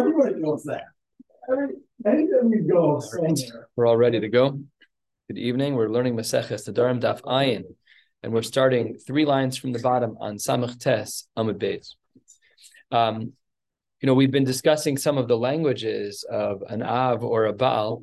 [0.00, 0.84] Everybody knows that.
[2.06, 3.68] Anytime you go somewhere.
[3.76, 4.58] We're all ready to go.
[5.28, 5.74] Good evening.
[5.74, 7.64] We're learning Maseches Nedarim Daf Ayin,
[8.22, 11.96] and we're starting three lines from the bottom on Samach Tes Amud Beis.
[12.90, 13.34] Um,
[14.00, 18.02] you know, we've been discussing some of the languages of an Av or a Baal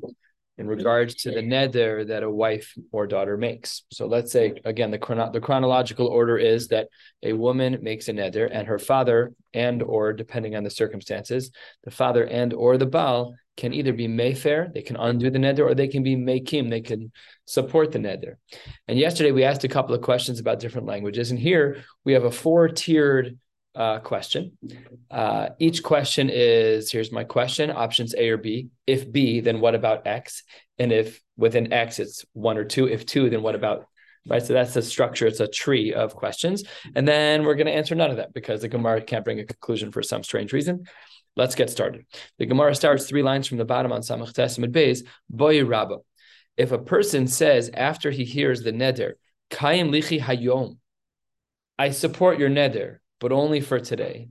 [0.58, 0.76] in mm-hmm.
[0.76, 3.84] regards to the neder that a wife or daughter makes.
[3.90, 6.88] So let's say again the chrono- the chronological order is that
[7.22, 11.50] a woman makes a neder and her father and or depending on the circumstances,
[11.84, 15.60] the father and or the baal can either be mayfair, they can undo the neder,
[15.68, 17.10] or they can be makim, they can
[17.44, 18.34] support the neder.
[18.86, 22.24] And yesterday we asked a couple of questions about different languages, and here we have
[22.24, 23.36] a four-tiered
[23.78, 24.58] uh, question.
[25.08, 28.68] Uh, each question is here's my question options A or B.
[28.86, 30.42] If B, then what about X?
[30.78, 33.86] And if within X it's one or two, if two, then what about
[34.28, 34.44] right?
[34.44, 35.28] So that's the structure.
[35.28, 36.64] It's a tree of questions.
[36.96, 39.46] And then we're going to answer none of that because the Gemara can't bring a
[39.46, 40.84] conclusion for some strange reason.
[41.36, 42.04] Let's get started.
[42.38, 45.98] The Gemara starts three lines from the bottom on Samach Tesimid Beis, Boy Rabba.
[46.56, 49.12] If a person says after he hears the neder,
[49.50, 50.78] Kayim lichi hayom,
[51.78, 54.28] I support your neder, but only for today.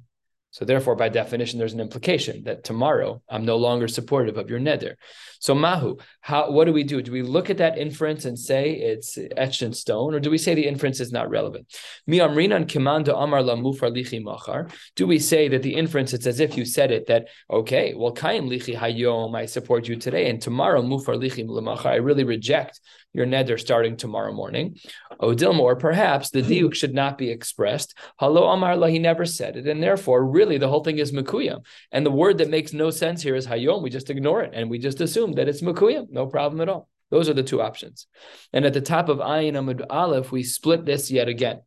[0.51, 4.59] So therefore, by definition, there's an implication that tomorrow I'm no longer supportive of your
[4.59, 4.95] neder.
[5.39, 7.01] So mahu, how what do we do?
[7.01, 10.37] Do we look at that inference and say it's etched in stone, or do we
[10.39, 11.67] say the inference is not relevant?
[12.07, 14.69] Mi amrinan kimanda amar la mufar lichi machar.
[14.95, 18.13] Do we say that the inference it's as if you said it that okay, well
[18.13, 22.79] kaim lichi hayom I support you today, and tomorrow mufar lichi I really reject
[23.17, 24.77] your neder starting tomorrow morning.
[25.19, 26.51] Oh, Odilma, or perhaps the hmm.
[26.51, 27.97] diuk should not be expressed.
[28.19, 31.65] Hello Amar La, he never said it, and therefore, really, the whole thing is mekuyam.
[31.91, 33.81] And the word that makes no sense here is hayom.
[33.81, 36.11] We just ignore it and we just assume that it's mekuyam.
[36.11, 36.87] No problem at all.
[37.09, 38.05] Those are the two options.
[38.53, 41.61] And at the top of Ayin Amud Aleph, we split this yet again.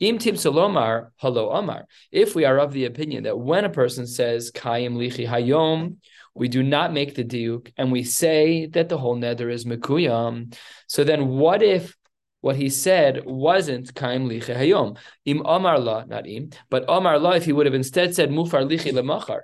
[0.00, 1.86] Im tim salomar hello amar.
[2.12, 5.96] If we are of the opinion that when a person says kayim lichi hayom,
[6.34, 10.56] we do not make the diuk, and we say that the whole neder is mekuyam.
[10.88, 11.96] So then, what if
[12.40, 14.98] what he said wasn't kaim lichi hayom?
[15.24, 17.30] Im amar la, not im, but amar la.
[17.32, 19.40] If he would have instead said mufar lichi lemachar,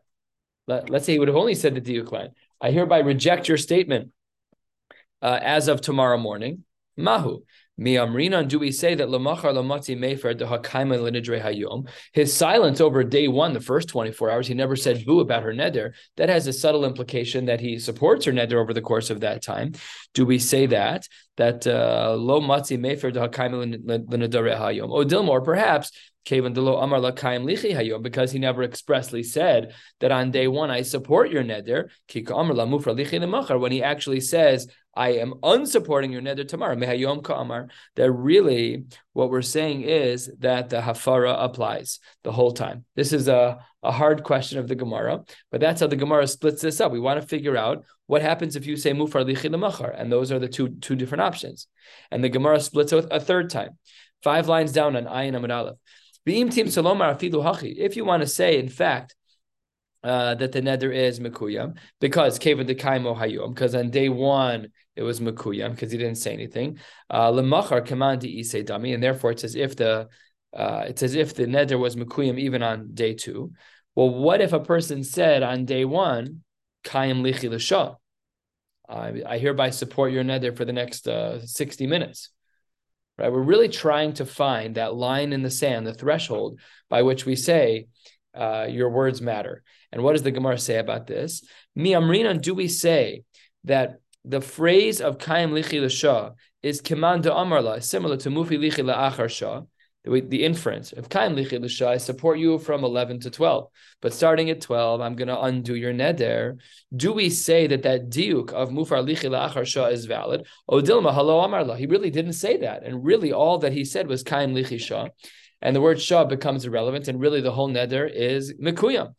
[0.67, 2.31] Let, us say he would have only said the diuk line.
[2.61, 4.13] I hereby reject your statement
[5.23, 6.65] uh, as of tomorrow morning.
[6.97, 7.43] Mahu.
[7.81, 11.89] Miamrinan, do we say that Lamachar Lamati Mefer Hakaima Linidre Hayom?
[12.13, 15.55] His silence over day one, the first 24 hours, he never said boo about her
[15.55, 15.93] neder.
[16.19, 19.41] That has a subtle implication that he supports her neder over the course of that
[19.43, 19.73] time.
[20.13, 21.09] Do we say that?
[21.41, 23.59] That uh, Lo Matzi Mefer de Hakaima
[24.13, 24.91] Linidre Hayom?
[24.91, 25.91] Oh, Dilmore, perhaps
[26.27, 30.49] kevan delo amar la kaim lichi hayom, because he never expressly said that on day
[30.49, 31.89] one I support your neder.
[33.61, 39.31] When he actually says I am unsupporting your neder tomorrow, mehayom ka'amar, that really what
[39.31, 42.85] we're saying is that the hafara applies the whole time.
[42.95, 46.63] This is a, a hard question of the Gemara, but that's how the Gemara splits
[46.63, 46.93] this up.
[46.93, 50.39] We want to figure out what happens if you say mufar lichi and those are
[50.39, 51.67] the two two different options.
[52.11, 53.79] And the Gemara splits it a third time.
[54.23, 55.77] Five lines down on Ayin Amud Aleph.
[56.27, 59.15] If you want to say, in fact,
[60.03, 64.69] uh, that the neder is mekuyam because keva de kaimo hayom because on day one
[64.97, 66.79] it was mekuyam because he didn't say anything.
[67.09, 70.09] Uh, lemachar command ise dami and therefore it's as if the
[70.55, 73.53] uh, it's as if the neder was mekuyam even on day two.
[73.95, 76.43] Well, what if a person said on day one
[76.85, 77.97] kayim lichi l'shah?
[78.89, 82.31] I hereby support your neder for the next uh, sixty minutes.
[83.19, 86.59] Right, we're really trying to find that line in the sand, the threshold
[86.89, 87.89] by which we say
[88.35, 89.63] uh, your words matter.
[89.93, 91.43] And what does the Gemara say about this?
[91.75, 93.25] Mi amrinan, do we say
[93.65, 98.85] that the phrase of kaim lichi l'shah is kiman de amarla, similar to mufi lichi
[98.85, 99.63] la'achar shah,
[100.05, 103.69] the, the inference of kaim lichi l'shah, I support you from 11 to 12.
[104.03, 106.59] But starting at 12, I'm going to undo your neder.
[106.95, 110.47] Do we say that that diuk of mufar lichi la'achar shah is valid?
[110.71, 111.77] Odilma halo amarla.
[111.77, 112.85] He really didn't say that.
[112.85, 115.09] And really all that he said was kaim lichi shah.
[115.63, 117.09] And the word shah becomes irrelevant.
[117.09, 119.15] And really the whole neder is mikuyam.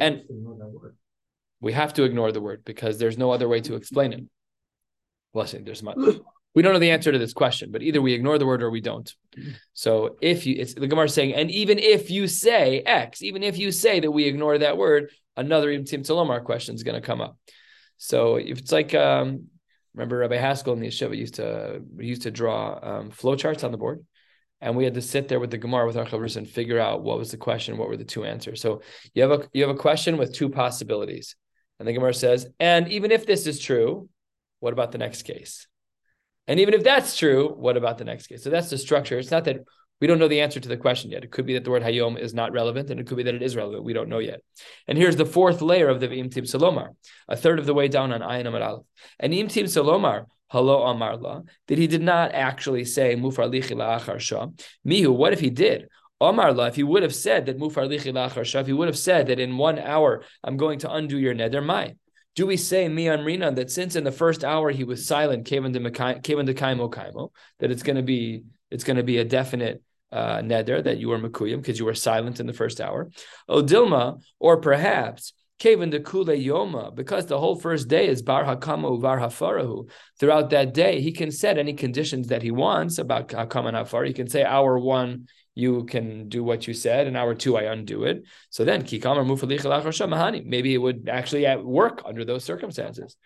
[0.00, 0.22] And
[1.60, 4.24] we have to ignore the word because there's no other way to explain it.
[5.32, 5.98] Blessing, there's much.
[6.54, 8.70] We don't know the answer to this question, but either we ignore the word or
[8.70, 9.14] we don't.
[9.74, 13.58] So if you, it's the Gemara saying, and even if you say X, even if
[13.58, 17.20] you say that we ignore that word, another Tim Talomar question is going to come
[17.20, 17.36] up.
[17.98, 19.48] So if it's like, um,
[19.94, 23.78] remember Rabbi Haskell in the yeshiva used to used to draw um, flowcharts on the
[23.78, 24.04] board
[24.60, 27.02] and we had to sit there with the Gemara with our chavrusa and figure out
[27.02, 28.60] what was the question, what were the two answers.
[28.60, 28.82] So
[29.14, 31.36] you have a you have a question with two possibilities,
[31.78, 34.08] and the Gemara says, and even if this is true,
[34.60, 35.66] what about the next case?
[36.46, 38.42] And even if that's true, what about the next case?
[38.42, 39.18] So that's the structure.
[39.18, 39.64] It's not that
[40.00, 41.24] We don't know the answer to the question yet.
[41.24, 43.34] It could be that the word hayom is not relevant, and it could be that
[43.34, 43.84] it is relevant.
[43.84, 44.40] We don't know yet.
[44.86, 46.90] And here's the fourth layer of the imtim salomar,
[47.28, 48.84] a third of the way down on ayin amud aleph.
[49.18, 54.48] And imtim salomar, hello amarla, that he did not actually say mufar lichi la'achar shah.
[54.86, 55.88] Mihu, what if he did?
[56.20, 58.98] Amarla, if he would have said that mufar lichi la'achar shah, if he would have
[58.98, 61.94] said that in one hour I'm going to undo your neder, my.
[62.34, 65.72] Do we say mian rina that since in the first hour he was silent, kavan
[65.72, 69.82] de kaimo kaimo, that it's going to be it's going to be a definite
[70.12, 73.10] uh, neder that you were makuyim because you were silent in the first hour.
[73.48, 79.00] Odilma, or perhaps Kaven de Kule Yoma, because the whole first day is Bar Hakama
[79.00, 79.88] Uvar Hafarahu.
[80.20, 84.04] Throughout that day, he can set any conditions that he wants about Hakama and Hafar.
[84.04, 87.62] He can say, hour one, you can do what you said, and hour two, I
[87.72, 88.24] undo it.
[88.50, 93.16] So then, Kikamar Mahani, maybe it would actually work under those circumstances.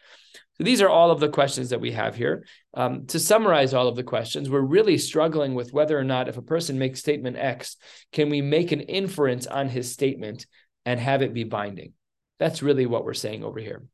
[0.60, 2.44] So these are all of the questions that we have here.
[2.74, 6.36] Um, to summarize all of the questions, we're really struggling with whether or not if
[6.36, 7.78] a person makes statement X,
[8.12, 10.44] can we make an inference on his statement
[10.84, 11.94] and have it be binding?
[12.38, 13.84] That's really what we're saying over here.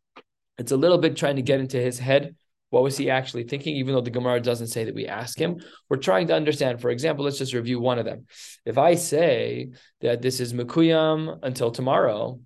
[0.59, 2.35] It's a little bit trying to get into his head.
[2.71, 3.77] What was he actually thinking?
[3.77, 6.81] Even though the Gemara doesn't say that we ask him, we're trying to understand.
[6.81, 8.27] For example, let's just review one of them.
[8.65, 9.71] If I say
[10.01, 12.41] that this is Mekuyam until tomorrow,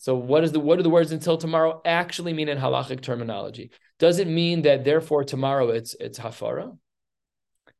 [0.00, 3.70] so what is the what do the words until tomorrow actually mean in halachic terminology?
[3.98, 6.74] Does it mean that therefore tomorrow it's it's hafara?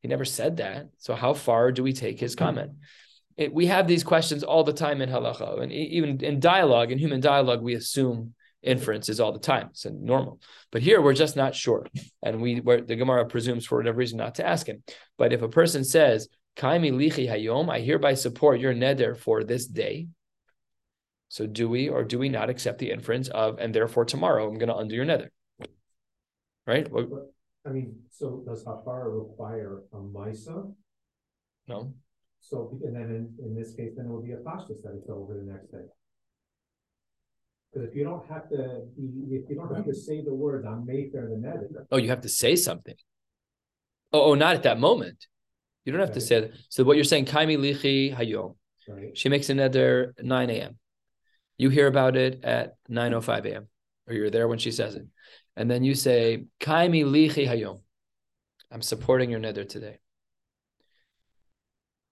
[0.02, 0.90] He never said that.
[0.98, 2.72] So how far do we take his comment?
[3.38, 6.98] It, we have these questions all the time in halacha, and even in dialogue, in
[6.98, 9.68] human dialogue, we assume inferences all the time.
[9.70, 10.42] It's normal.
[10.70, 11.86] But here we're just not sure,
[12.22, 14.82] and we the Gemara presumes for whatever reason not to ask him.
[15.16, 16.28] But if a person says
[16.58, 20.08] Kaimi lichi hayom, I hereby support your neder for this day.
[21.30, 24.58] So do we or do we not accept the inference of, and therefore tomorrow I'm
[24.58, 25.28] going to undo your neder?
[26.66, 26.88] Right?
[27.64, 30.72] I mean, so does Hafara require a Misa?
[31.68, 31.94] No.
[32.40, 35.34] So, and then in, in this case, then it would be a that it's over
[35.34, 35.86] the next day.
[37.72, 40.84] Because if you don't have to, if you don't have to say the words on
[40.84, 41.86] Mayfair the neder.
[41.92, 42.96] Oh, you have to say something.
[44.12, 45.26] Oh, oh, not at that moment.
[45.84, 46.14] You don't have right.
[46.14, 46.50] to say that.
[46.70, 48.56] So what you're saying, Kaimi Lichi Hayom.
[48.88, 49.16] Right.
[49.16, 50.78] She makes a neder 9 a.m.
[51.60, 53.68] You hear about it at 9.05 a.m.
[54.08, 55.06] or you're there when she says it.
[55.56, 57.80] And then you say, Kaimi lichi hayom.
[58.70, 59.98] I'm supporting your neder today.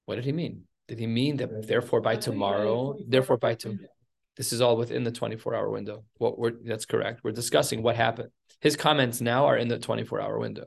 [0.05, 0.65] What did he mean?
[0.87, 3.89] Did he mean that therefore by tomorrow, therefore by tomorrow?
[4.37, 6.05] This is all within the 24 hour window.
[6.19, 7.21] What we're that's correct.
[7.25, 8.29] We're discussing what happened.
[8.61, 10.67] His comments now are in the 24 hour window.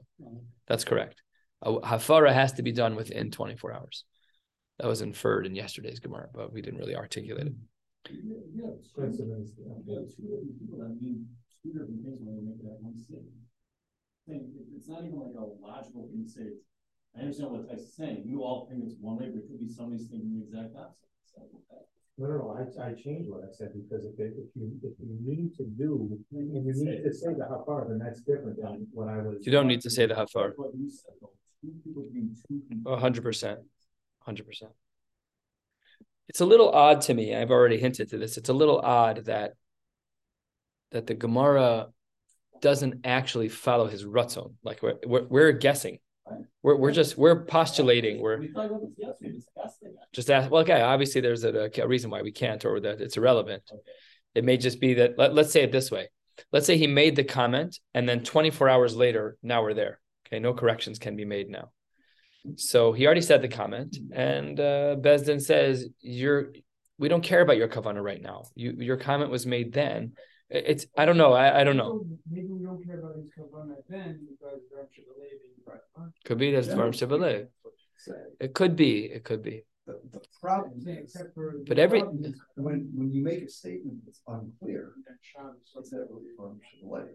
[0.66, 1.22] That's correct.
[1.62, 4.06] A hafara has to be done within 24 hours.
[4.80, 7.54] That was inferred in yesterday's Gemara, but we didn't really articulate it.
[8.09, 9.51] Yeah, coincidence.
[9.62, 11.27] Yeah, two different people that mean
[11.62, 13.38] two different things when they make that one statement.
[14.75, 16.48] It's not even like a logical thing to say.
[17.15, 18.24] I understand what Tyson is saying.
[18.25, 21.12] You all think it's one way, but it could be somebody's thinking the exact opposite.
[22.18, 22.48] No, no, no.
[22.57, 25.65] I, I changed what I said because if it, if you if you need to
[25.65, 29.45] do and you need to say the hafar, then that's different than what I was.
[29.45, 30.53] You don't need to say the hafar.
[32.88, 33.59] hundred percent,
[34.19, 34.71] hundred percent
[36.31, 37.36] it's a little odd to me.
[37.36, 38.38] I've already hinted to this.
[38.38, 39.56] It's a little odd that
[40.92, 41.88] that the Gemara
[42.62, 44.54] doesn't actually follow his rutzon.
[44.63, 46.00] Like we're, we're, we're guessing.
[46.63, 48.22] We're, we're just we're postulating.
[48.22, 48.48] We're
[50.13, 50.50] just ask.
[50.50, 50.80] Well, okay.
[50.80, 53.69] Obviously, there's a, a reason why we can't, or that it's irrelevant.
[54.34, 55.18] It may just be that.
[55.18, 56.12] Let, let's say it this way.
[56.54, 60.00] Let's say he made the comment, and then 24 hours later, now we're there.
[60.27, 61.72] Okay, no corrections can be made now.
[62.55, 66.53] So he already said the comment, and uh, Bezdin says, "You're
[66.98, 68.45] we don't care about your kavana right now.
[68.55, 70.13] You your comment was made then.
[70.50, 71.33] It's I don't know.
[71.33, 72.03] I, I don't know.
[72.29, 74.60] Maybe we don't care about his kavana then because
[76.25, 77.48] Could be there's Dvarim Shebelev.
[78.39, 79.05] It could be.
[79.05, 79.63] It could be.
[79.86, 81.15] The, the problem is,
[81.67, 84.93] but every when when you make a statement that's unclear,
[85.77, 87.10] it's never Dvarim Shebelev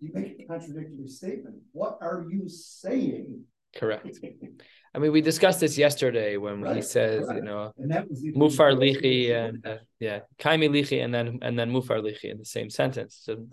[0.00, 1.56] you make a contradictory statement.
[1.72, 3.44] What are you saying
[3.78, 4.18] Correct.
[4.94, 7.36] I mean, we discussed this yesterday when right, he says, right.
[7.36, 12.24] you know, mufar lichi and uh, yeah, kaimi lichi and then and then mufar lichi
[12.24, 13.20] in the same sentence.
[13.22, 13.46] So,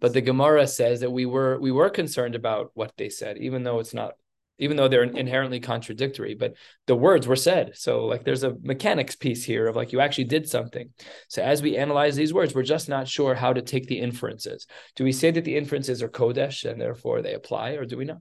[0.00, 3.64] but the Gemara says that we were we were concerned about what they said, even
[3.64, 4.14] though it's not,
[4.58, 6.34] even though they're inherently contradictory.
[6.34, 6.54] But
[6.86, 10.24] the words were said, so like there's a mechanics piece here of like you actually
[10.24, 10.88] did something.
[11.28, 14.66] So as we analyze these words, we're just not sure how to take the inferences.
[14.96, 18.06] Do we say that the inferences are kodesh and therefore they apply, or do we
[18.06, 18.18] not?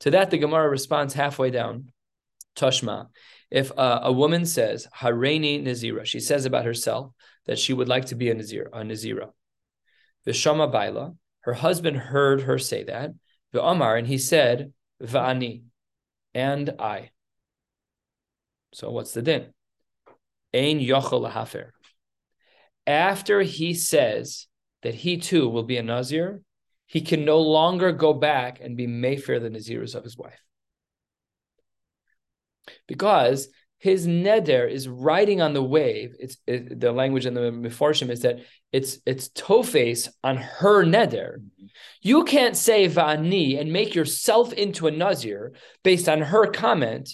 [0.00, 1.92] To that, the Gemara responds halfway down.
[2.56, 3.08] Toshma.
[3.50, 7.12] If a woman says Hareini Nazira, she says about herself
[7.46, 9.30] that she would like to be a Nazir, a Nazira.
[10.26, 13.10] Vishama Baila, her husband heard her say that.
[13.54, 15.62] V'Amar, and he said, Va'ani.
[16.34, 17.10] and I.
[18.72, 19.46] So what's the din?
[20.54, 21.70] Ein yochel lahafer.
[22.86, 24.46] After he says
[24.82, 26.42] that he too will be a nazir,
[26.90, 30.42] he can no longer go back and be mayfair the nazirs of his wife,
[32.88, 36.16] because his neder is riding on the wave.
[36.18, 38.40] It's it, the language in the Meforshim is that
[38.72, 41.36] it's it's tofes on her neder.
[42.02, 45.52] You can't say va'ani and make yourself into a nazir
[45.84, 47.08] based on her comment.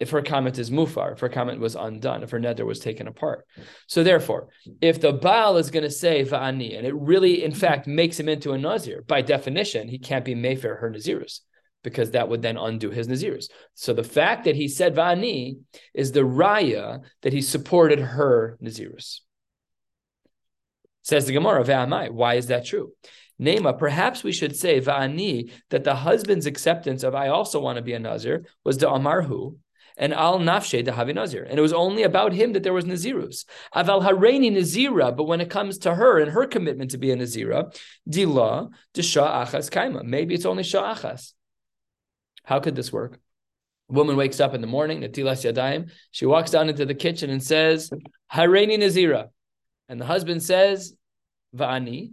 [0.00, 3.06] If her comment is mufar, if her comment was undone, if her neder was taken
[3.06, 3.46] apart.
[3.86, 4.48] So therefore,
[4.80, 8.28] if the Baal is going to say va'ani and it really, in fact, makes him
[8.28, 11.40] into a nazir, by definition, he can't be mayfair her nazirus
[11.82, 13.48] because that would then undo his Naziris.
[13.74, 15.58] So the fact that he said Va'ani
[15.94, 19.20] is the raya that he supported her Naziris.
[21.02, 22.10] Says the Gemara, Va'amai.
[22.10, 22.92] Why is that true?
[23.40, 27.82] Nema, perhaps we should say Va'ani, that the husband's acceptance of I also want to
[27.82, 29.56] be a Nazir was the Amarhu,
[30.00, 32.86] and al nafshe the havi nazir, and it was only about him that there was
[32.86, 33.44] nazirus.
[33.74, 37.16] Aval hareini nazira, but when it comes to her and her commitment to be a
[37.16, 37.72] nazira,
[38.08, 40.02] dila desha achas kaima.
[40.02, 41.34] Maybe it's only shah achas.
[42.44, 43.20] How could this work?
[43.88, 45.90] Woman wakes up in the morning, Natilas Yadayim.
[46.12, 47.90] She walks down into the kitchen and says,
[48.32, 49.28] Hareini Nazira.
[49.88, 50.94] And the husband says,
[51.56, 52.12] Va'ani.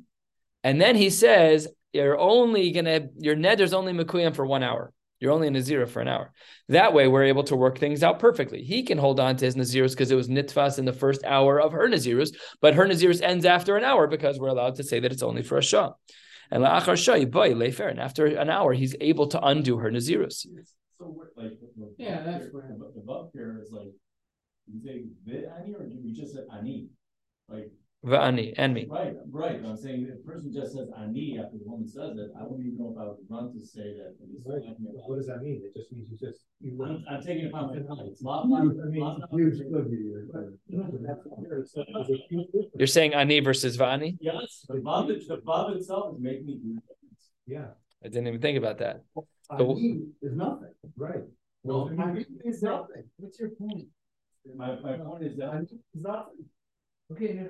[0.63, 4.91] And then he says, You're only gonna, your neder's only Mekuyam for one hour.
[5.19, 6.31] You're only in a Nazira for an hour.
[6.69, 8.61] That way, we're able to work things out perfectly.
[8.63, 11.59] He can hold on to his Naziris because it was Nitfas in the first hour
[11.59, 14.99] of her Naziris, but her Naziris ends after an hour because we're allowed to say
[14.99, 15.93] that it's only for a Shah.
[16.51, 17.87] And la'achar shayi boy lefer.
[17.87, 20.45] And after an hour, he's able to undo her nazirus.
[20.97, 21.51] So like,
[21.97, 22.71] Yeah, that's here, right.
[22.71, 23.89] above- Above here is like,
[24.71, 26.87] you say vid ani or you just say ani?
[27.49, 27.71] Like,
[28.05, 28.85] Va'ani and me.
[28.89, 32.29] right, right, I'm saying if a person just says ani after the woman says it,
[32.39, 34.13] I wouldn't even know if I would run to say that.
[34.45, 34.61] Right.
[35.07, 35.61] What does that mean?
[35.65, 36.77] It just means you just, you.
[36.85, 38.05] I'm, I'm taking it upon my time.
[38.07, 40.55] It's not- I not- mean, not- huge here.
[42.77, 44.17] You're saying ani versus va'ani?
[44.21, 47.29] Yes, the Bob, the Bob itself is making me do things.
[47.47, 47.67] Yeah,
[48.03, 49.03] I didn't even think about that.
[49.49, 50.73] I So- mean, there's nothing.
[50.95, 51.23] right.
[51.63, 53.03] Well, I mean, there's nothing.
[53.17, 53.87] What's your point?
[54.55, 55.51] My, my point is that.
[55.51, 56.45] There's nothing.
[57.09, 57.47] Okay,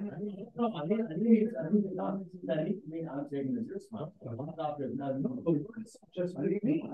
[0.56, 3.58] No, I mean, I mean, I mean, not, that to mean I'm taking.
[3.92, 5.66] I'm not, not, no,
[6.16, 6.94] Just you mean?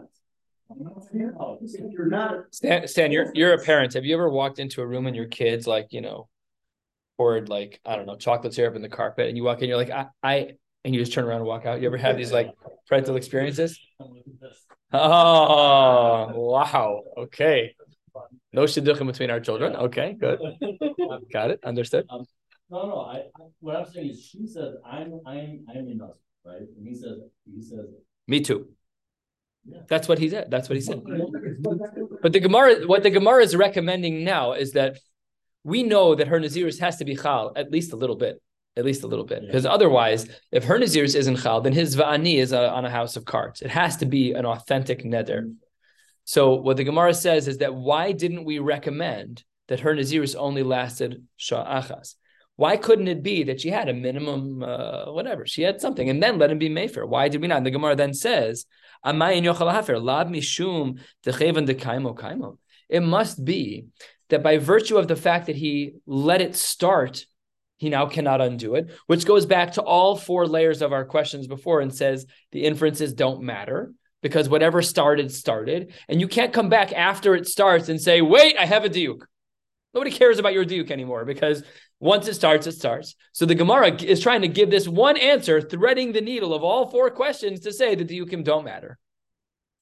[1.92, 3.94] You're not, Stan, Stan, you're you're a parent.
[3.94, 6.30] Have you ever walked into a room and your kids like you know
[7.18, 9.78] poured like I don't know chocolate syrup in the carpet, and you walk in, you're
[9.78, 10.54] like I, I
[10.86, 11.82] and you just turn around and walk out.
[11.82, 12.54] You ever have these like
[12.88, 13.80] parental experiences?
[14.92, 17.04] Oh wow.
[17.18, 17.76] Okay.
[18.54, 19.76] No shidduchim between our children.
[19.76, 20.40] Okay, good.
[21.32, 21.60] Got it.
[21.64, 22.08] Understood.
[22.74, 26.18] No, no, I, I- what I'm saying is, she says, I'm, I'm, I'm in us,
[26.44, 26.58] right?
[26.76, 27.86] And he says, he says,
[28.28, 28.70] Me too.
[29.66, 29.82] Yeah.
[29.88, 30.50] That's what he said.
[30.50, 31.04] That's what he said.
[32.22, 34.98] But the Gemara, what the Gemara is recommending now is that
[35.64, 38.42] we know that her Naziris has to be Chal at least a little bit,
[38.76, 39.42] at least a little bit.
[39.46, 43.16] Because otherwise, if her Naziris isn't Chal, then his Va'ani is a, on a house
[43.16, 43.62] of cards.
[43.62, 45.54] It has to be an authentic Neder.
[46.26, 50.64] So what the Gemara says is that why didn't we recommend that her Naziris only
[50.64, 52.16] lasted Shah Achas?
[52.56, 56.22] Why couldn't it be that she had a minimum, uh, whatever, she had something, and
[56.22, 57.06] then let him be Mayfair?
[57.06, 57.58] Why did we not?
[57.58, 58.66] And the Gemara then says,
[59.04, 62.58] "Amay in yochel hafer lab mishum dechevan dekaimo kaimo."
[62.90, 63.88] It must be
[64.30, 67.26] that by virtue of the fact that he let it start,
[67.78, 71.48] he now cannot undo it, which goes back to all four layers of our questions
[71.48, 76.70] before and says the inferences don't matter because whatever started started, and you can't come
[76.70, 79.24] back after it starts and say, "Wait, I have a diuk."
[79.94, 81.64] Nobody cares about your diuk anymore because
[82.04, 83.16] once it starts, it starts.
[83.32, 86.90] So the Gemara is trying to give this one answer, threading the needle of all
[86.90, 89.00] four questions to say that the diukim don't matter.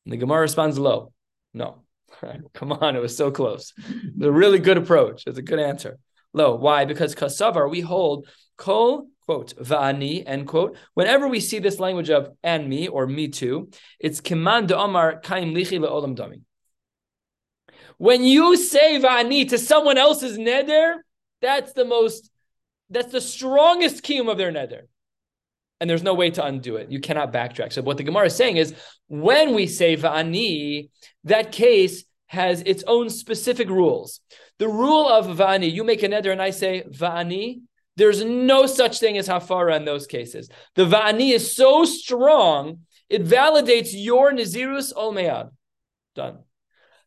[0.06, 1.14] And the Gemara responds low.
[1.52, 1.82] No.
[2.54, 3.74] Come on, it was so close.
[3.78, 5.24] It's a really good approach.
[5.26, 5.98] It's a good answer.
[6.32, 6.56] Low.
[6.56, 6.86] Why?
[6.86, 10.78] Because kasavar, we hold kol, quote, va'ani, end quote.
[10.94, 15.20] Whenever we see this language of and me or me too, it's kiman de omar
[15.22, 16.42] kaim lichi le'olam dami.
[17.98, 20.98] When you say va'ani to someone else's neder,
[21.42, 22.30] that's the most,
[22.90, 24.84] that's the strongest kiyum of their neder.
[25.80, 26.92] And there's no way to undo it.
[26.92, 27.74] You cannot backtrack.
[27.74, 28.76] So what the Gemara is saying is
[29.08, 30.90] when we say va'ani,
[31.24, 34.20] that case has its own specific rules.
[34.60, 37.62] The rule of va'ani, you make a neder and I say va'ani,
[37.98, 40.50] there's no such thing as hafara in those cases.
[40.76, 45.50] The va'ani is so strong, it validates your nazirus ol meyad.
[46.16, 46.40] Done.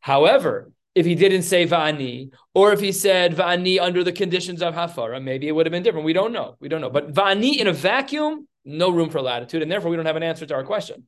[0.01, 4.75] However, if he didn't say va'ani, or if he said va'ani under the conditions of
[4.75, 6.05] hafara, maybe it would have been different.
[6.07, 6.57] We don't know.
[6.61, 6.91] We don't know.
[6.91, 10.23] But va'ani in a vacuum, no room for latitude, and therefore we don't have an
[10.23, 11.07] answer to our question.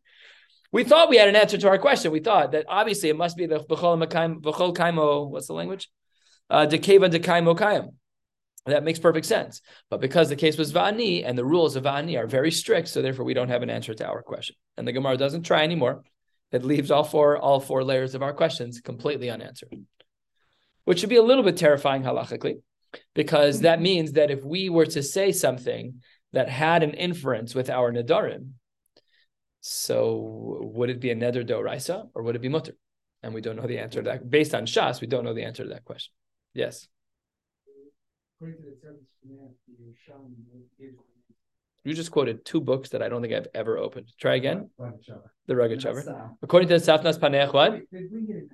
[0.73, 2.11] We thought we had an answer to our question.
[2.11, 5.31] We thought that obviously it must be the b'chol kaimo.
[5.31, 5.89] What's the language?
[6.51, 7.91] Uh, dekeva dekaimo kaim.
[8.67, 9.61] That makes perfect sense.
[9.91, 13.01] But because the case was va'ani and the rules of va'ani are very strict, so
[13.01, 14.57] therefore we don't have an answer to our question.
[14.77, 16.03] And the Gemara doesn't try anymore.
[16.53, 19.75] It leaves all four all four layers of our questions completely unanswered,
[20.85, 22.61] which should be a little bit terrifying halachically,
[23.15, 27.71] because that means that if we were to say something that had an inference with
[27.71, 28.51] our nadarim,
[29.61, 32.77] so would it be a neder do doraisa or would it be mutter?
[33.23, 34.31] And we don't know the answer to that.
[34.31, 36.13] Based on Shas, we don't know the answer to that question.
[36.55, 36.87] Yes.
[41.87, 43.03] According to the terms of the Yerushalmi, it is- You just quoted two books that
[43.03, 44.13] I don't think I've ever opened.
[44.19, 44.71] Try again.
[45.47, 45.95] The Rogatchover.
[46.05, 47.73] That's, uh, According to the Tzafnas Paneach, what?
[47.91, 48.49] Did we get it?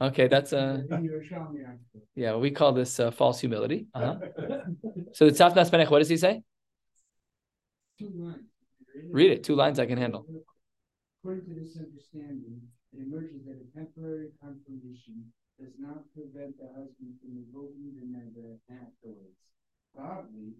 [0.00, 2.00] Okay, that's uh The Yerushalmi article.
[2.14, 3.86] yeah, we call this uh, false humility.
[3.94, 4.16] Uh-huh.
[5.12, 6.42] So the Tzafnas Paneach, what does he say?
[7.98, 8.46] Two lines.
[9.10, 9.44] Read it.
[9.44, 10.24] Two lines I can handle.
[11.22, 12.62] According to this understanding,
[12.92, 18.56] it emerges that a temporary confirmation does not prevent the husband from revoking the neder
[18.70, 19.36] afterwards.
[19.94, 20.54] Godly,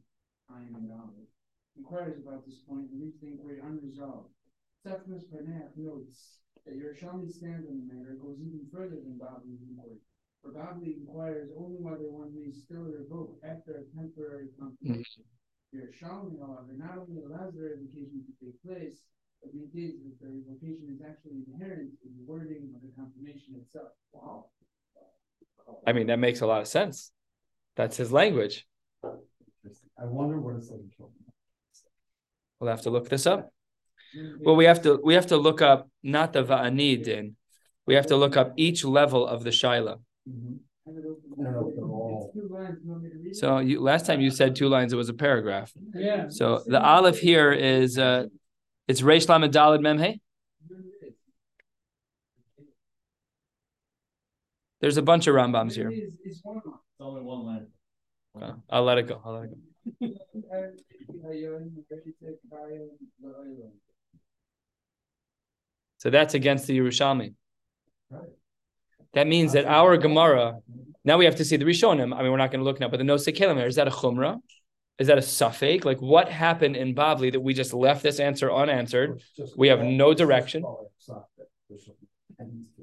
[0.51, 1.33] I am knowledge,
[1.77, 4.31] inquires about this point and leaves the inquiry unresolved.
[4.87, 10.01] Sethmus Barnett notes that Yerushalmi stance on the matter goes even further than Godly's inquiry.
[10.43, 15.25] For Godly inquires only whether one may still revoke after a temporary confirmation.
[15.25, 15.77] Mm-hmm.
[15.77, 19.05] Yerushalmi, however, not only allows the revocation to take place,
[19.43, 23.93] but maintains that the revocation is actually inherent in the wording of the confirmation itself.
[24.13, 24.47] Wow.
[25.87, 27.13] I mean, that makes a lot of sense.
[27.77, 28.67] That's his language.
[29.05, 30.81] I wonder what it's like.
[32.61, 33.53] We'll have to look this up.
[34.41, 37.37] Well, we have to we have to look up not the va'ani din.
[37.87, 39.99] We have to look up each level of the shaila.
[40.87, 41.33] Have it open.
[41.41, 42.79] I don't know if they're all- It's two lines.
[42.85, 43.37] You want me to read it?
[43.37, 45.73] So you last time you said two lines, it was a paragraph.
[45.95, 46.27] Yeah.
[46.29, 48.27] So the aleph here is uh
[48.89, 50.21] it's Reish Lamed Daled Memhe.
[54.81, 55.91] There's a bunch of Rambams here.
[56.25, 56.75] It's one line.
[56.75, 58.63] It's only one line.
[58.71, 59.21] I'll let it go.
[59.25, 59.57] I'll let it go.
[65.99, 67.35] So that's against the Yerushalmi.
[69.13, 70.59] That means that our Gemara,
[71.05, 72.15] now we have to see the Rishonim.
[72.15, 73.91] I mean, we're not going to look now, but the Nosei Kelim, is that a
[73.91, 74.39] Chumrah?
[74.99, 75.85] Is that a suffix?
[75.85, 79.23] Like what happened in Bavli that we just left this answer unanswered?
[79.57, 80.63] We have no direction.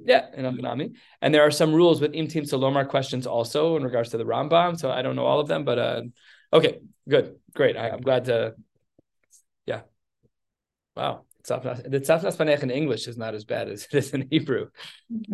[0.04, 0.96] Yeah, in.
[1.22, 4.80] And there are some rules with Imtim Salomar questions also in regards to the Rambam.
[4.80, 6.02] So I don't know all of them, but uh
[6.54, 7.78] okay, good, great.
[7.78, 8.56] I, I'm glad to
[9.66, 9.82] yeah.
[10.96, 11.24] Wow.
[11.48, 14.68] The Tzafnas Paneach in English is not as bad as it is in Hebrew.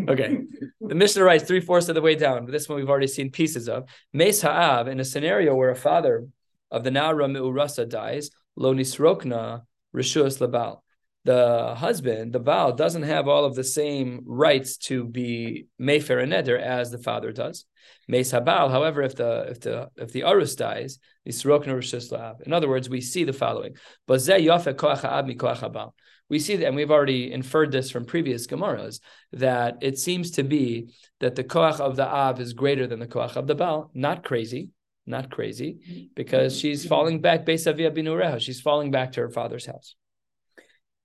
[0.08, 0.39] Okay.
[0.86, 2.45] The Mishnah writes three fourths of the way down.
[2.45, 3.88] This one we've already seen pieces of.
[4.12, 6.28] Meis Ha'av, in a scenario where a father
[6.69, 9.63] of the Nara Me'urasa dies, Lo Nisrokna
[9.95, 10.83] Rishus Labal
[11.26, 16.34] the husband, the Baal, doesn't have all of the same rights to be Mayfair and
[16.34, 17.66] Neder as the father does.
[18.08, 22.42] Meis Habal, however, if the if the if the Arus dies, the Sirokna Rishus La'ab.
[22.42, 23.76] In other words, we see the following.
[24.08, 25.92] Bazeh Yafeh Koach Ha'ab Mi Koach Habal.
[26.30, 29.00] We see that, and we've already inferred this from previous Gemaras,
[29.34, 33.08] that it seems to be that the Koach of the Ab is greater than the
[33.08, 33.92] Koach of the Baal.
[33.94, 34.70] Not crazy,
[35.06, 36.06] not crazy, mm-hmm.
[36.16, 39.96] because she's falling back, Beisavia Binureha, she's falling back to her father's house.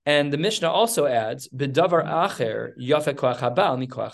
[0.05, 2.73] And the Mishnah also adds, "B'davar acher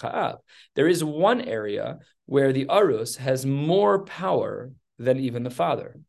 [0.02, 0.40] ha'ab."
[0.76, 6.00] There is one area where the arus has more power than even the father.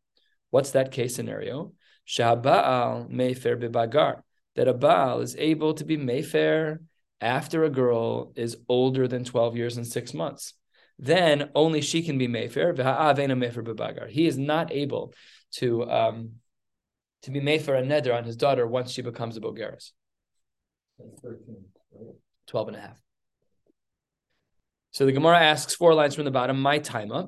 [0.51, 1.73] What's that case scenario?
[2.07, 4.23] Shahabal mefer bibagar.
[4.55, 6.79] That a baal is able to be mefer
[7.21, 10.55] after a girl is older than twelve years and six months.
[10.99, 14.09] Then only she can be mefer.
[14.09, 15.12] He is not able
[15.53, 15.91] to.
[15.91, 16.31] Um,
[17.27, 19.91] to be made for a neder on his daughter once she becomes a Bogeris.
[22.47, 23.01] 12 and a half.
[24.93, 27.27] So the Gemara asks four lines from the bottom, my timer.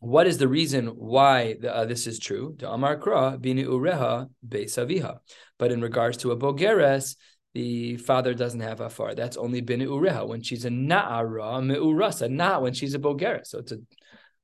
[0.00, 2.56] What is the reason why the, uh, this is true?
[2.58, 5.18] To Amar Kra, bini ureha beisaviha.
[5.60, 7.14] But in regards to a Bogeres,
[7.54, 9.14] the father doesn't have afar.
[9.14, 13.46] That's only bini ureha when she's a na'ara me'urasa, not when she's a Bogeres.
[13.46, 13.78] So it's a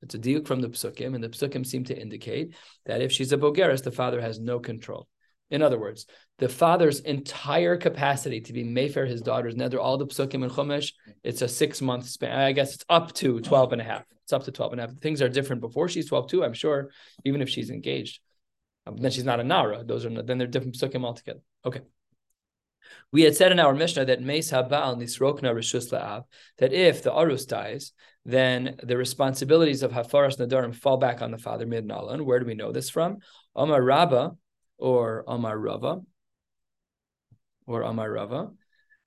[0.02, 2.54] it's a deal from the psukim, and the psukim seem to indicate
[2.84, 5.08] that if she's a bogeres, the father has no control.
[5.50, 6.06] In other words,
[6.38, 10.92] the father's entire capacity to be mayfair his daughter's neder, all the psukim and chumash,
[11.22, 12.36] it's a six month span.
[12.36, 14.04] I guess it's up to 12 and a half.
[14.24, 14.96] It's up to 12 and a half.
[14.98, 16.90] Things are different before she's 12 too, I'm sure,
[17.24, 18.20] even if she's engaged.
[18.86, 19.84] Um, then she's not a nara.
[19.84, 21.40] Those are then they're different psukim altogether.
[21.64, 21.80] Okay.
[23.12, 26.24] We had said in our Mishnah that Meis Habal Nisrokna Rishus La'av,
[26.58, 27.92] that if the Arus dies,
[28.26, 32.22] then the responsibilities of Hafaras Nadarim fall back on the father mid Nalan.
[32.22, 33.18] Where do we know this from?
[33.54, 34.32] Omar Rabba
[34.78, 36.00] or Omar Rava
[37.68, 38.50] or Omar Rava.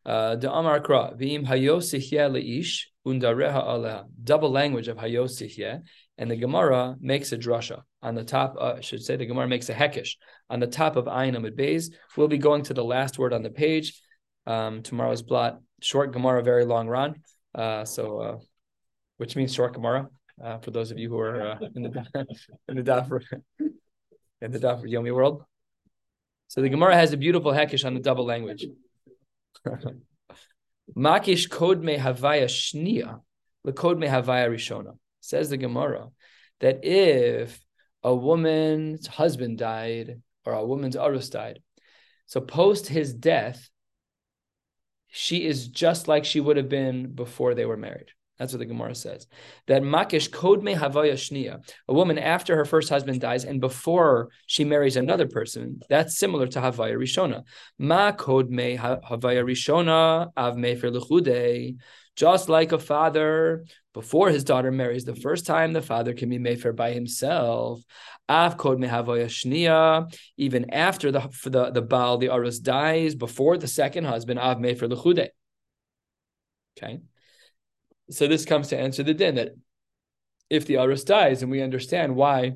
[0.05, 4.05] Uh, the Amar Kra, V'im hayosihye leish undareha aleha.
[4.23, 5.82] Double language of hayosihye.
[6.17, 8.55] And the Gemara makes a drasha on the top.
[8.58, 10.12] Uh, I should say the Gemara makes a hekish
[10.49, 11.93] on the top of Ayin Amud Beis.
[12.15, 14.01] We'll be going to the last word on the page.
[14.47, 17.15] Um, tomorrow's blatt, short Gemara, very long run.
[17.53, 18.38] Uh, so, uh,
[19.19, 20.08] which means Gemara
[20.41, 22.27] uh, for those of you who are uh, in the
[22.69, 23.12] in the daf
[24.41, 25.43] in the daf Yomi world.
[26.47, 28.65] So the Gemara has a beautiful hekish on the double language.
[30.97, 33.19] Makish kod me havaya shnia,
[33.65, 34.97] the kod me havaya rishona.
[35.19, 36.08] Says the Gemara
[36.62, 37.60] that if
[38.01, 41.60] a woman's husband died or a woman's arus died,
[42.25, 43.69] so post his death,
[45.10, 48.12] she is just like she would have been before they were married.
[48.39, 49.28] That's what the Gemara says.
[49.67, 54.30] That makish kod me havaya shnia, a woman after her first husband dies and before
[54.45, 57.43] she marries another person, that's similar to havaya rishona.
[57.78, 61.78] Ma kod havaya rishona av mefer lechude.
[62.15, 66.38] Just like a father, before his daughter marries the first time, the father can be
[66.38, 67.82] mefer by himself.
[68.30, 70.13] Av kod me havaya shnia.
[70.38, 74.89] Even after the the the baal the arus dies, before the second husband, av mefer
[74.89, 75.28] lechude.
[76.78, 76.99] Okay.
[78.10, 79.52] So this comes to answer the din that
[80.50, 82.56] if the arus dies, and we understand why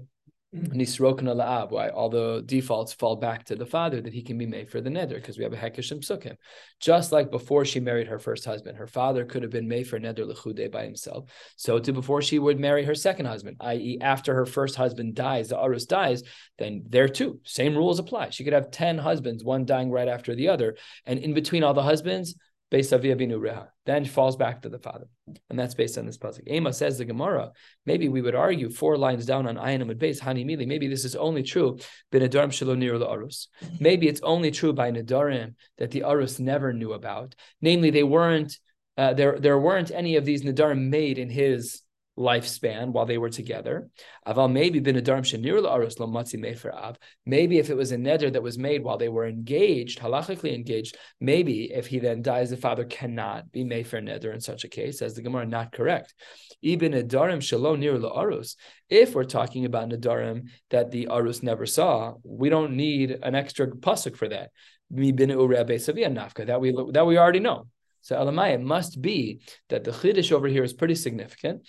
[0.55, 0.73] mm-hmm.
[0.73, 4.47] nisrokna la'ab, why all the defaults fall back to the father, that he can be
[4.47, 6.35] made for the neder, because we have a hekesh and psukim.
[6.79, 9.99] Just like before she married her first husband, her father could have been made for
[9.99, 11.29] neder lechude by himself.
[11.55, 15.49] So to before she would marry her second husband, i.e., after her first husband dies,
[15.49, 16.23] the arus dies,
[16.57, 18.31] then there too, same rules apply.
[18.31, 21.75] She could have 10 husbands, one dying right after the other, and in between all
[21.75, 22.35] the husbands,
[22.73, 25.05] based binu reha, then falls back to the father,
[25.51, 26.47] and that's based on this pasuk.
[26.47, 27.51] Ema says the Gemara.
[27.85, 30.65] Maybe we would argue four lines down on ayin and base hani mili.
[30.65, 31.77] Maybe this is only true
[32.11, 33.47] b'nedarim shelo nir arus.
[33.79, 37.35] Maybe it's only true by nedarim that the arus never knew about.
[37.61, 38.57] Namely, they weren't
[38.97, 39.37] uh, there.
[39.39, 41.83] There weren't any of these nedarim made in his
[42.17, 43.89] lifespan while they were together.
[44.27, 46.97] Aval maybe bin adarm shenir la'aros mefer av.
[47.25, 50.97] Maybe if it was a neder that was made while they were engaged, halachically engaged,
[51.19, 55.01] maybe if he then dies, the father cannot be mefer neder in such a case,
[55.01, 56.13] as the Gemara not correct.
[56.61, 58.55] Even adarim shalom near la'aros.
[58.89, 63.67] If we're talking about nadarim that the arus never saw, we don't need an extra
[63.67, 64.51] pasuk for that.
[64.91, 67.65] Mi bin nafka that we that we already know.
[68.01, 71.65] So Elamai, it must be that the chiddush over here is pretty significant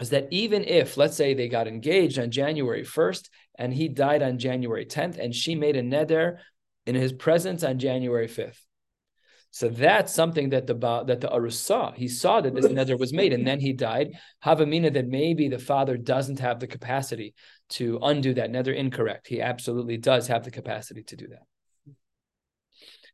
[0.00, 4.22] is that even if, let's say, they got engaged on January 1st and he died
[4.22, 6.38] on January 10th and she made a neder
[6.86, 8.60] in his presence on January 5th.
[9.50, 10.74] So that's something that the
[11.06, 11.92] that the Arus saw.
[11.92, 14.12] He saw that this neder was made, and then he died.
[14.44, 17.34] Havamina that maybe the father doesn't have the capacity
[17.70, 18.76] to undo that neder.
[18.76, 19.26] Incorrect.
[19.26, 21.94] He absolutely does have the capacity to do that.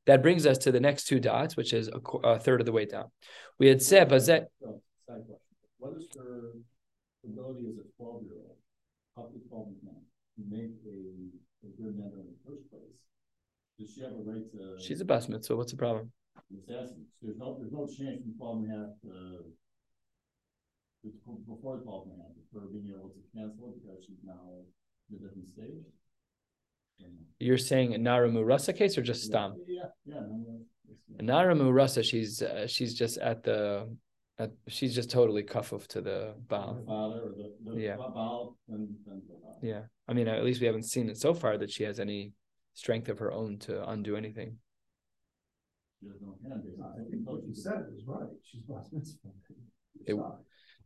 [0.07, 2.73] That brings us to the next two dots, which is a, a third of the
[2.73, 3.11] way down.
[3.59, 4.47] We had said, Bazet.
[4.67, 4.81] Oh,
[5.79, 6.09] what is
[7.27, 8.59] ability as a twelve year old,
[9.17, 10.01] up to twelve years now,
[10.37, 10.99] to make a,
[11.67, 12.99] a good neder in the first place?
[13.79, 14.79] Does she have a right to?
[14.83, 15.57] She's a bas mitzvah.
[15.57, 16.13] What's the problem?
[16.53, 17.07] Just asking.
[17.23, 19.45] There's no, there's no change from twelve and a half to.
[21.47, 24.41] Before twelve and a half, for being able to cancel it because she's now
[25.11, 25.85] in a different stage.
[27.39, 29.55] You're saying a Nara Murasa case or just Stam?
[29.67, 30.21] Yeah, yeah.
[31.19, 33.87] A Nara Murasa, she's uh, she's just at the
[34.39, 36.83] uh, she's just totally kafuf to the Baal.
[36.87, 37.97] Father or the, the Yeah.
[37.97, 39.59] Baal and, and the Baal.
[39.63, 42.33] Yeah, I mean, at least we haven't seen it so far that she has any
[42.75, 44.57] strength of her own to undo anything.
[46.03, 46.37] No.
[46.85, 49.29] I think what you said is right, she's bas mitzvah.
[50.07, 50.17] It-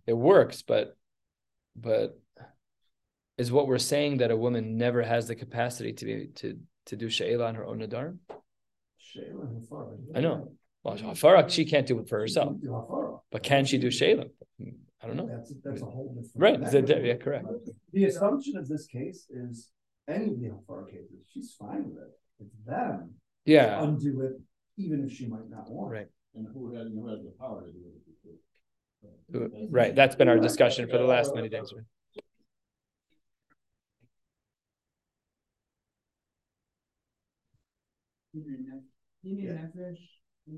[0.06, 0.96] It works, but
[1.76, 2.18] but
[3.37, 6.96] is what we're saying that a woman never has the capacity to be to to
[6.96, 8.16] do she'ela on her own nadar?
[9.00, 9.46] Shayla.
[10.14, 10.52] I know.
[10.88, 12.57] Well, Hafarak, she can't do it for herself,
[13.31, 14.24] but can she do she'ela?
[15.03, 15.29] I don't know.
[15.29, 16.33] That's, that's a whole different.
[16.37, 17.46] Right, is that- yeah, correct.
[17.92, 19.70] The assumption of this case is
[20.09, 22.11] any of the Hafara cases, she's fine with it.
[22.40, 23.14] It's them.
[23.46, 24.40] to Yeah, Undo it,
[24.77, 25.90] even if she might not want.
[25.92, 26.07] right.
[26.35, 29.68] And who has, who has the power to do it?
[29.70, 31.72] Right, that's been our discussion for the last many days.
[31.74, 31.85] right?
[38.33, 38.83] Human
[39.24, 40.05] nefesh,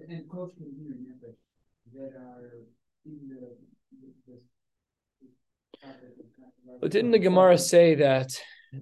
[0.09, 1.39] and, close to human nefesh,
[1.95, 2.65] that are
[3.07, 3.57] in the,
[4.01, 4.09] the.
[4.27, 4.43] the-
[6.81, 8.31] But didn't the Gemara say that?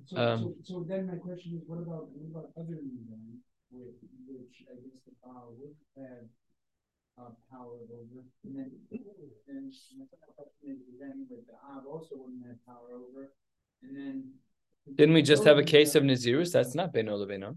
[0.06, 3.40] So, um, so, so then my question is, what about, what about other men,
[3.70, 3.94] with,
[4.26, 6.26] which I guess the power would have.
[7.18, 10.06] Uh, power over, and then, and my
[10.38, 13.32] question is, then with the Av also wouldn't have power over,
[13.82, 14.16] and then.
[14.94, 16.52] Didn't we just have a case of Nazirus?
[16.52, 17.56] That's not Beno Leveno.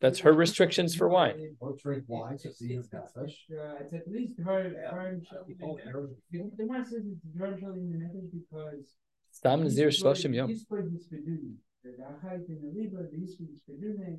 [0.00, 1.56] That's her restrictions for wine.
[1.60, 3.44] Or drink wine, so see it's got fish.
[3.80, 5.20] It's at least very, very.
[5.62, 6.16] Oh, arrows.
[6.30, 8.96] The the one says it's very shall in the nefesh because.
[9.30, 10.48] Stam Nazir he's for- Shloshim Yom.
[10.48, 11.54] He's for his beduni.
[11.84, 14.18] The achayit in the liver, the he's for his beduni,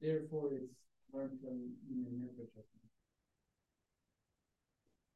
[0.00, 0.78] therefore it's
[1.12, 2.48] very shall in the nefesh.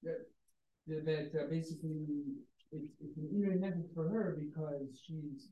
[0.03, 0.27] That,
[0.89, 2.07] that, that, uh, basically,
[2.73, 5.49] it's, it's an inner nefesh for her because she's,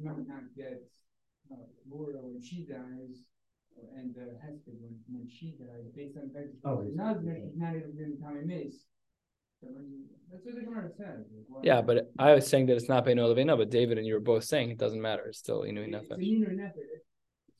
[0.00, 0.80] might not get,
[1.50, 1.56] uh,
[1.90, 3.35] Laura when she dies, uh,
[3.96, 6.96] and, uh, Hester when, when she dies, based on the fact that Oh, she's it's-
[6.96, 8.86] not, she's not able to do time mace.
[9.60, 11.24] So, I mean, That's what the Gemara says.
[11.32, 14.06] like, why- Yeah, but I was saying that it's not Beino Levino, but David and
[14.06, 15.24] you were both saying it doesn't matter.
[15.26, 16.22] It's still Inu It's an Nefesh.
[16.28, 17.00] inner nefesh.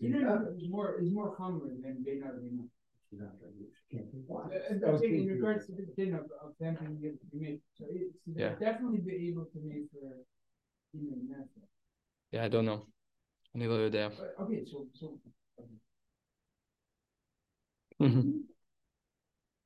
[0.01, 2.69] Inner is more, is more common than bein out of bein
[3.09, 4.51] She's not gonna use- she can't drink wine.
[4.53, 8.19] Uh, In regards to the din of, of them being able to make, so it's
[8.27, 8.57] Yeah.
[8.57, 10.25] definitely be able to make for
[10.93, 11.69] inner nefesh.
[12.33, 12.87] Yeah, I don't know.
[13.55, 14.11] Ani lo yodea.
[14.19, 15.19] But, okay, so, so.
[18.01, 18.43] Mhm.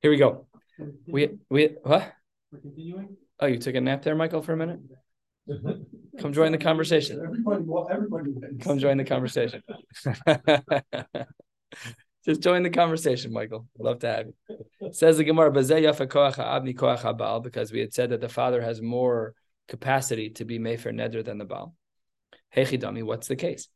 [0.01, 0.47] Here we go.
[1.07, 2.13] We, we, what?
[2.51, 3.17] We're continuing?
[3.39, 4.79] Oh, you took a nap there, Michael, for a minute?
[6.19, 7.21] Come join the conversation.
[7.23, 8.31] Everybody, well, everybody.
[8.31, 8.63] wins.
[8.63, 9.61] Come join the conversation.
[12.25, 13.67] Just join the conversation, Michael.
[13.79, 14.91] Love to have you.
[14.91, 18.29] Says the Gemara, "Bazeh yafa koach ha'abni koach ha'baal," because we had said that the
[18.29, 19.33] father has more
[19.67, 21.73] capacity to be mefer neder than the baal.
[22.55, 23.67] Hechidami, what's the case?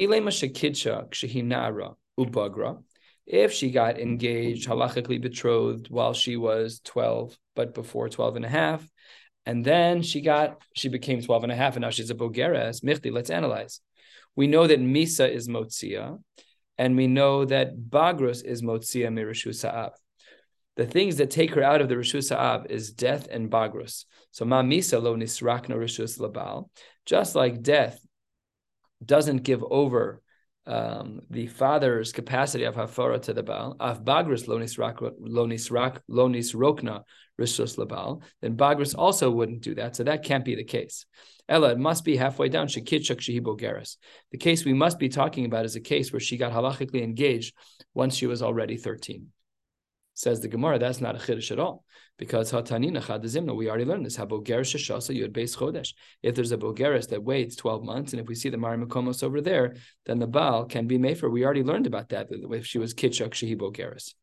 [0.00, 2.82] Ilema shekidsha kshehi na'ara ubagra.
[3.26, 8.48] If she got engaged, halachically betrothed while she was 12, but before 12 and a
[8.48, 8.88] half,
[9.44, 12.82] and then she got, she became 12 and a half, and now she's a bogeres,
[12.84, 13.80] michti, let's analyze.
[14.36, 16.18] We know that Misa is Motzia,
[16.78, 19.92] and we know that Bagros is Motzia Mirishu Sa'ab.
[20.76, 24.04] The things that take her out of the Rishu Sa'ab is death and Bagros.
[24.30, 26.68] So Ma Misa lo nisrakna Rishus Labal.
[27.06, 27.98] Just like death
[29.04, 30.20] doesn't give over
[30.66, 35.98] um, the father's capacity of hafara to the Baal, af Bagros lonis nisrak lo nisrak
[36.08, 37.02] lo nisrokna
[37.40, 39.96] Rishus Labal, then Bagros also wouldn't do that.
[39.96, 41.04] So that can't be the case.
[41.48, 42.66] Ella, it must be halfway down.
[42.66, 43.96] Shekitchak shehibo geras.
[44.32, 47.54] The case we must be talking about is a case where she got halachically engaged
[47.94, 49.28] once she was already 13.
[50.18, 51.84] Says the Gemara, that's not a chiddush at all.
[52.16, 54.16] Because hatanina chadazimna, we already learned this.
[54.16, 55.92] Habogeres shashasa yud beis chodesh.
[56.22, 59.22] If there's a bogeres that waits 12 months, and if we see the Mari Makomos
[59.22, 59.76] over there,
[60.06, 61.30] then the Baal can be mefer.
[61.30, 64.14] We already learned about that, if she was kitchak shehibo geras.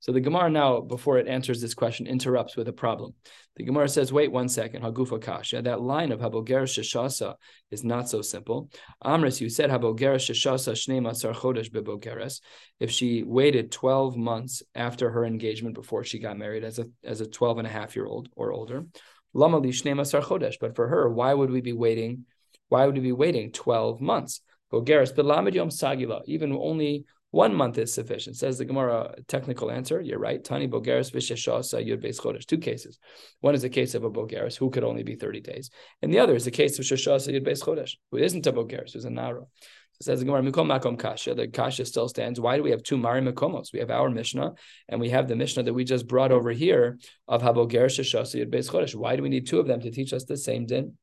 [0.00, 3.14] So the Gemara now, before it answers this question, interrupts with a problem.
[3.56, 5.62] The Gemara says, wait one second, Hagufa Kasha.
[5.62, 7.36] That line of Habogeres Shashasa
[7.70, 8.68] is not so simple.
[9.02, 12.40] Amris, you said Habogeres Shashasa Shnei Masar Chodesh Bebogeres.
[12.80, 17.20] If she waited 12 months after her engagement before she got married as a as
[17.20, 18.84] a 12 and a half year old or older,
[19.32, 20.56] Lama li Shnei Masar Chodesh.
[20.60, 22.26] But for her, why would we be waiting?
[22.68, 24.40] Why would we be waiting 12 months?
[24.72, 28.36] Bogeres but Belamed Yom Sagila, even only one month is sufficient.
[28.36, 30.00] Says the Gemara, technical answer.
[30.00, 30.42] You're right.
[30.42, 32.46] Tani Bogeres Visheshasa Yud Beis Chodesh.
[32.46, 33.00] Two cases.
[33.40, 35.70] One is a case of a Bogeres who could only be 30 days.
[36.00, 38.92] And the other is a case of Sheshasa Yud Beis Chodesh, who isn't a Bogeres,
[38.92, 39.40] who's a Nara.
[39.94, 41.34] So says the Gemara, Mikom Makom Kasha.
[41.34, 42.38] The Kasha still stands.
[42.38, 43.72] Why do we have two Mari Makomos?
[43.72, 44.52] We have our Mishnah,
[44.88, 48.52] and we have the Mishnah that we just brought over here of Habogeres Sheshasa Yud
[48.52, 48.94] Beis Chodesh.
[48.94, 50.96] Why do we need two of them to teach us the same din?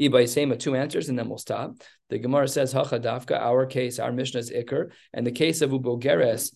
[0.00, 1.76] Ibai two answers, and then we'll stop.
[2.10, 5.70] The Gemara says, Hacha Dafka, our case, our Mishnah is Iker, and the case of
[5.70, 6.52] Ubogeres,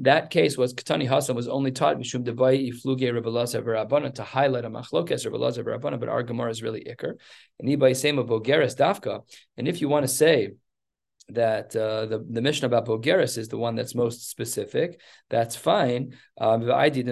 [0.00, 4.64] that case was Katani Hasan was only taught Mishum Debai Ifluge Rebelazar Verabana to highlight
[4.64, 7.14] a machlokes Rebelazar Verabana, but our Gemara is really Iker.
[7.58, 9.22] And Ibai Sema Bogeres Dafka,
[9.56, 10.52] and if you want to say
[11.28, 16.14] that uh, the, the mission about Bogeres is the one that's most specific, that's fine.
[16.38, 17.04] Um, and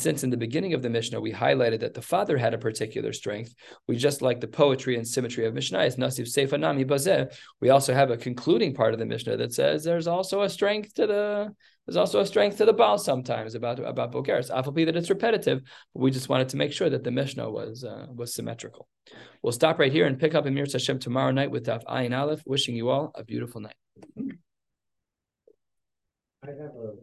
[0.00, 3.12] since in the beginning of the Mishnah we highlighted that the father had a particular
[3.12, 3.54] strength,
[3.88, 7.34] we just like the poetry and symmetry of Mishnah is Nasiv Seifa Nami Bazeh.
[7.60, 10.94] We also have a concluding part of the Mishnah that says there's also a strength
[10.94, 11.54] to the
[11.86, 14.50] there's also a strength to the Baal sometimes about about Bogeres.
[14.50, 15.62] Afal that it's repetitive,
[15.94, 18.88] but we just wanted to make sure that the Mishnah was uh, was symmetrical.
[19.42, 22.42] We'll stop right here and pick up Emir Hashem tomorrow night with Daf Ayin Aleph.
[22.46, 23.74] Wishing you all a beautiful night.
[26.44, 26.94] I have a